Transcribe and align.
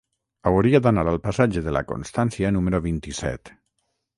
Hauria 0.51 0.79
d'anar 0.87 1.03
al 1.11 1.19
passatge 1.27 1.63
de 1.67 1.73
la 1.77 1.83
Constància 1.91 2.53
número 2.57 2.81
vint-i-set. 2.87 3.53